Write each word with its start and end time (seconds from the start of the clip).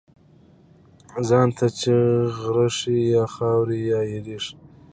ځان 1.27 1.47
ته 1.57 1.65
چی 1.79 1.95
غره 2.37 2.67
شی، 2.77 2.97
یا 3.13 3.25
خاوري 3.33 3.81
یا 3.91 3.99
ايره 4.11 4.37
شی. 4.45 4.55